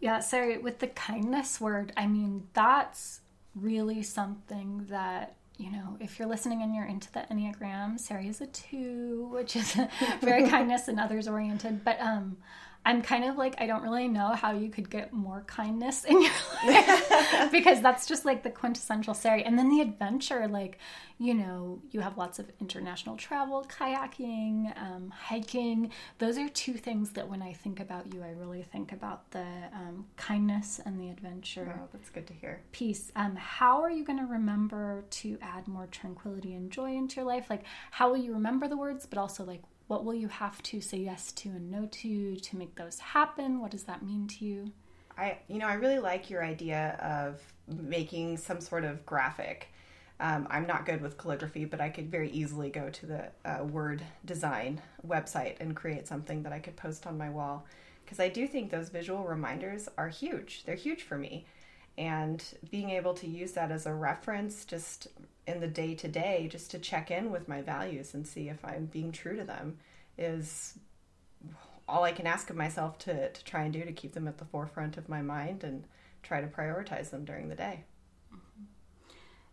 [0.00, 3.20] Yeah, sorry, with the kindness word, I mean, that's
[3.54, 8.40] really something that you know, if you're listening and you're into the Enneagram, Sari is
[8.40, 9.74] a two, which is
[10.20, 11.84] very kindness and others oriented.
[11.84, 12.38] But um,
[12.84, 16.20] I'm kind of like, I don't really know how you could get more kindness in
[16.20, 16.32] your
[16.66, 19.44] life because that's just like the quintessential Sari.
[19.44, 20.78] And then the adventure, like,
[21.18, 25.92] you know, you have lots of international travel, kayaking, um, hiking.
[26.18, 29.46] Those are two things that when I think about you, I really think about the
[29.72, 31.78] um, kindness and the adventure.
[31.80, 32.62] Oh, that's good to hear.
[32.72, 33.12] Peace.
[33.14, 37.26] Um, how are you going to remember to add more tranquility and joy into your
[37.26, 37.46] life?
[37.48, 40.80] Like, how will you remember the words, but also like, what will you have to
[40.80, 43.60] say yes to and no to to make those happen?
[43.60, 44.72] What does that mean to you?
[45.16, 47.40] I, you know, I really like your idea of
[47.80, 49.68] making some sort of graphic.
[50.20, 53.64] Um, I'm not good with calligraphy, but I could very easily go to the uh,
[53.64, 57.66] Word design website and create something that I could post on my wall.
[58.04, 60.64] Because I do think those visual reminders are huge.
[60.64, 61.46] They're huge for me.
[61.98, 65.08] And being able to use that as a reference just
[65.46, 68.64] in the day to day just to check in with my values and see if
[68.64, 69.78] I'm being true to them
[70.16, 70.78] is
[71.88, 74.38] all I can ask of myself to, to try and do to keep them at
[74.38, 75.84] the forefront of my mind and
[76.22, 77.84] try to prioritize them during the day.
[78.32, 78.64] Mm-hmm.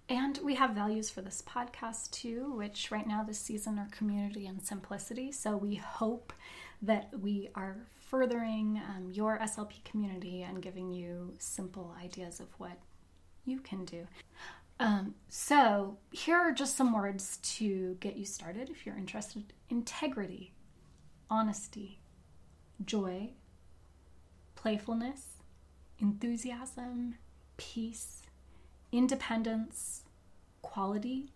[0.09, 4.45] And we have values for this podcast too, which right now this season are community
[4.47, 5.31] and simplicity.
[5.31, 6.33] So we hope
[6.81, 12.77] that we are furthering um, your SLP community and giving you simple ideas of what
[13.45, 14.07] you can do.
[14.79, 20.53] Um, so, here are just some words to get you started if you're interested integrity,
[21.29, 21.99] honesty,
[22.85, 23.31] joy,
[24.55, 25.25] playfulness,
[25.99, 27.15] enthusiasm,
[27.57, 28.21] peace,
[28.93, 30.03] independence,
[30.61, 31.33] quality,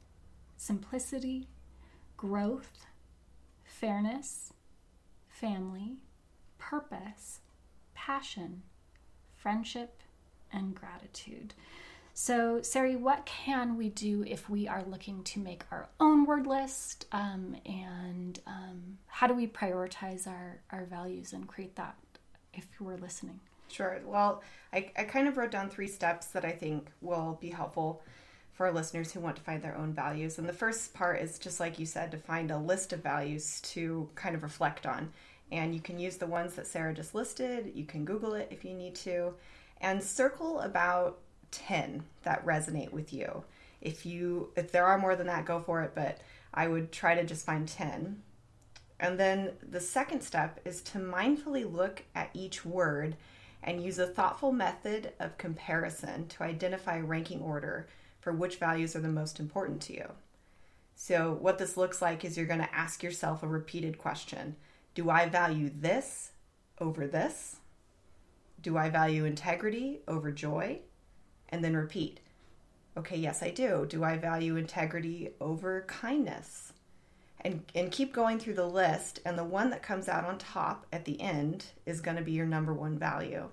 [0.55, 1.49] simplicity,
[2.15, 2.85] growth,
[3.65, 4.53] fairness,
[5.27, 5.97] family,
[6.57, 7.41] purpose,
[7.93, 8.63] passion,
[9.35, 10.01] friendship,
[10.51, 11.53] and gratitude.
[12.15, 16.45] So, Sari, what can we do if we are looking to make our own word
[16.45, 17.07] list?
[17.11, 21.95] Um, and um, how do we prioritize our, our values and create that
[22.53, 23.39] if we're listening?
[23.67, 23.99] Sure.
[24.05, 28.03] Well, I, I kind of wrote down three steps that I think will be helpful
[28.53, 30.37] for listeners who want to find their own values.
[30.37, 33.59] And the first part is just like you said, to find a list of values
[33.61, 35.11] to kind of reflect on.
[35.51, 37.71] And you can use the ones that Sarah just listed.
[37.73, 39.33] You can Google it if you need to.
[39.81, 41.17] And circle about
[41.53, 43.43] 10 that resonate with you.
[43.81, 46.19] If you if there are more than that, go for it, but
[46.53, 48.21] I would try to just find 10.
[48.99, 53.17] And then the second step is to mindfully look at each word
[53.61, 57.87] and use a thoughtful method of comparison to identify ranking order
[58.19, 60.09] for which values are the most important to you.
[60.95, 64.55] So, what this looks like is you're going to ask yourself a repeated question
[64.93, 66.31] Do I value this
[66.79, 67.57] over this?
[68.61, 70.79] Do I value integrity over joy?
[71.53, 72.19] And then repeat.
[72.97, 73.85] Okay, yes, I do.
[73.87, 76.73] Do I value integrity over kindness?
[77.41, 80.87] And, and keep going through the list, and the one that comes out on top
[80.91, 83.49] at the end is going to be your number one value.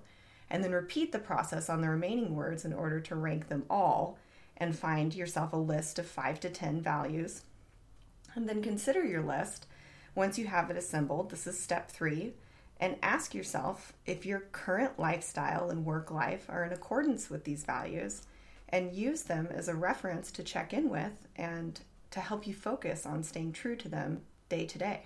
[0.49, 4.17] And then repeat the process on the remaining words in order to rank them all
[4.57, 7.43] and find yourself a list of five to 10 values.
[8.33, 9.67] And then consider your list
[10.15, 11.29] once you have it assembled.
[11.29, 12.33] This is step three
[12.81, 17.63] and ask yourself if your current lifestyle and work life are in accordance with these
[17.63, 18.23] values
[18.69, 21.79] and use them as a reference to check in with and
[22.09, 25.03] to help you focus on staying true to them day to day.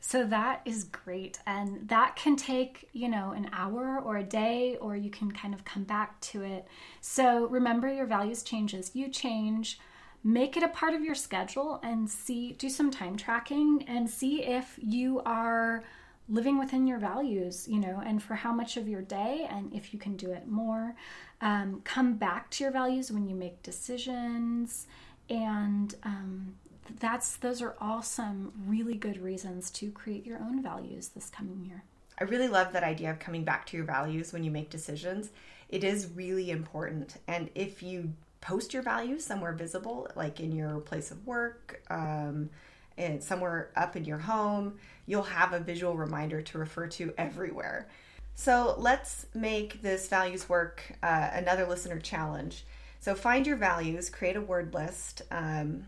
[0.00, 1.40] So that is great.
[1.46, 5.52] And that can take, you know, an hour or a day, or you can kind
[5.52, 6.66] of come back to it.
[7.02, 8.92] So remember your values changes.
[8.94, 9.78] You change.
[10.24, 14.42] Make it a part of your schedule and see, do some time tracking and see
[14.42, 15.82] if you are
[16.30, 19.92] living within your values, you know, and for how much of your day, and if
[19.92, 20.94] you can do it more.
[21.40, 24.86] Um, come back to your values when you make decisions,
[25.28, 26.54] and um,
[27.00, 31.64] that's those are all some really good reasons to create your own values this coming
[31.64, 31.82] year.
[32.18, 35.30] I really love that idea of coming back to your values when you make decisions.
[35.68, 40.78] It is really important, and if you post your values somewhere visible, like in your
[40.80, 41.82] place of work.
[41.90, 42.50] Um,
[42.98, 47.88] and somewhere up in your home, you'll have a visual reminder to refer to everywhere.
[48.34, 52.64] So let's make this values work uh, another listener challenge.
[53.00, 55.84] So find your values, create a word list, um,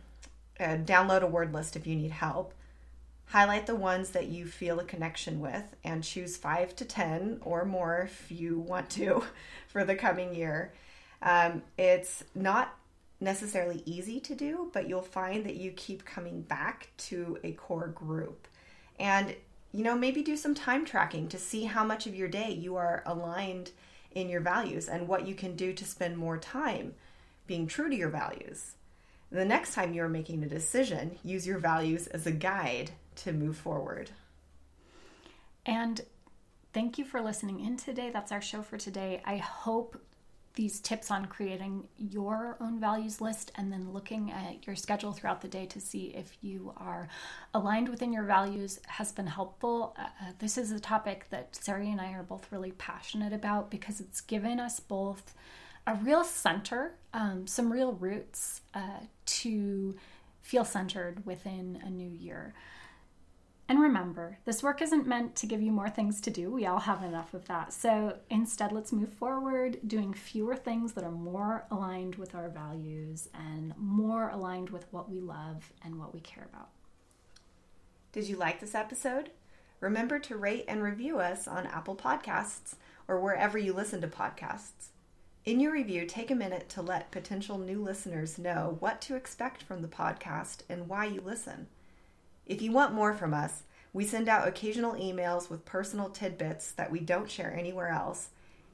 [0.58, 2.54] uh, download a word list if you need help.
[3.26, 7.64] Highlight the ones that you feel a connection with and choose five to 10 or
[7.64, 9.24] more if you want to
[9.68, 10.72] for the coming year.
[11.22, 12.76] Um, it's not
[13.22, 17.88] necessarily easy to do, but you'll find that you keep coming back to a core
[17.88, 18.48] group.
[18.98, 19.34] And,
[19.72, 22.76] you know, maybe do some time tracking to see how much of your day you
[22.76, 23.70] are aligned
[24.10, 26.94] in your values and what you can do to spend more time
[27.46, 28.72] being true to your values.
[29.30, 33.56] The next time you're making a decision, use your values as a guide to move
[33.56, 34.10] forward.
[35.64, 36.00] And
[36.74, 38.10] thank you for listening in today.
[38.10, 39.22] That's our show for today.
[39.24, 39.98] I hope
[40.54, 45.40] these tips on creating your own values list and then looking at your schedule throughout
[45.40, 47.08] the day to see if you are
[47.54, 49.94] aligned within your values has been helpful.
[49.98, 53.70] Uh, uh, this is a topic that Sari and I are both really passionate about
[53.70, 55.34] because it's given us both
[55.86, 59.96] a real center, um, some real roots uh, to
[60.42, 62.54] feel centered within a new year.
[63.72, 66.50] And remember, this work isn't meant to give you more things to do.
[66.50, 67.72] We all have enough of that.
[67.72, 73.30] So instead, let's move forward doing fewer things that are more aligned with our values
[73.32, 76.68] and more aligned with what we love and what we care about.
[78.12, 79.30] Did you like this episode?
[79.80, 82.74] Remember to rate and review us on Apple Podcasts
[83.08, 84.90] or wherever you listen to podcasts.
[85.46, 89.62] In your review, take a minute to let potential new listeners know what to expect
[89.62, 91.68] from the podcast and why you listen.
[92.46, 93.62] If you want more from us,
[93.92, 98.30] we send out occasional emails with personal tidbits that we don't share anywhere else,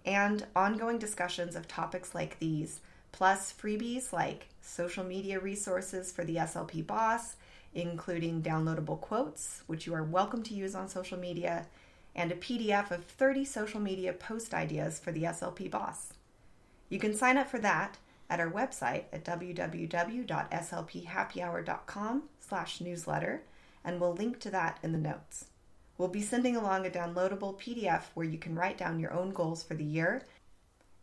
[0.06, 2.80] and ongoing discussions of topics like these,
[3.12, 7.36] plus freebies like social media resources for the SLP boss,
[7.74, 11.66] including downloadable quotes, which you are welcome to use on social media,
[12.14, 16.14] and a PDF of 30 social media post ideas for the SLP boss.
[16.88, 17.98] You can sign up for that
[18.30, 23.42] at our website at www.slphappyhour.com slash newsletter
[23.88, 25.46] and we'll link to that in the notes.
[25.96, 29.62] We'll be sending along a downloadable PDF where you can write down your own goals
[29.62, 30.26] for the year,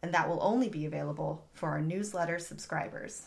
[0.04, 3.26] and that will only be available for our newsletter subscribers.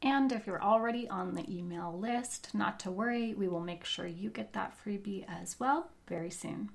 [0.00, 4.06] And if you're already on the email list, not to worry, we will make sure
[4.06, 6.70] you get that freebie as well very soon.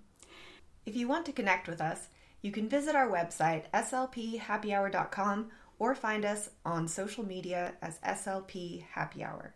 [0.85, 2.09] If you want to connect with us,
[2.41, 9.23] you can visit our website, slphappyhour.com, or find us on social media as SLP Happy
[9.23, 9.55] Hour.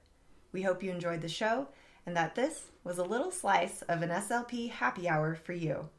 [0.54, 1.68] We hope you enjoyed the show
[2.10, 5.90] and that this was a little slice of an SLP happy hour for you.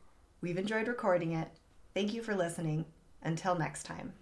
[0.41, 1.47] We've enjoyed recording it.
[1.95, 2.85] Thank you for listening.
[3.23, 4.13] Until next time.